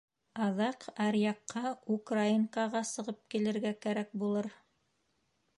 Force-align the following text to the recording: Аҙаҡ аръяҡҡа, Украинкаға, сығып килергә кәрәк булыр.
Аҙаҡ 0.45 0.85
аръяҡҡа, 1.05 1.73
Украинкаға, 1.97 2.83
сығып 2.95 3.23
килергә 3.35 3.77
кәрәк 3.87 4.21
булыр. 4.25 4.55